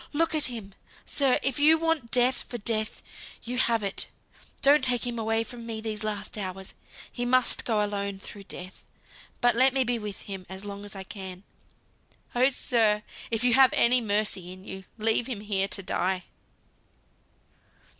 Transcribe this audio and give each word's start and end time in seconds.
Look 0.13 0.33
at 0.33 0.45
him, 0.45 0.73
sir. 1.05 1.37
If 1.43 1.59
you 1.59 1.77
want 1.77 2.09
Death 2.09 2.41
for 2.49 2.57
Death, 2.57 3.03
you 3.43 3.59
have 3.59 3.83
it. 3.83 4.07
Don't 4.63 4.83
take 4.83 5.05
him 5.05 5.19
away 5.19 5.43
from 5.43 5.63
me 5.63 5.79
these 5.79 6.03
last 6.03 6.39
hours. 6.39 6.73
He 7.11 7.23
must 7.23 7.65
go 7.65 7.85
alone 7.85 8.17
through 8.17 8.45
Death, 8.45 8.83
but 9.41 9.53
let 9.55 9.75
me 9.75 9.83
be 9.83 9.99
with 9.99 10.23
him 10.23 10.47
as 10.49 10.65
long 10.65 10.85
as 10.85 10.95
I 10.95 11.03
can. 11.03 11.43
Oh, 12.33 12.49
sir! 12.49 13.03
if 13.29 13.43
you 13.43 13.53
have 13.53 13.73
any 13.73 14.01
mercy 14.01 14.51
in 14.51 14.65
you, 14.65 14.85
leave 14.97 15.27
him 15.27 15.41
here 15.41 15.67
to 15.67 15.83
die." 15.83 16.23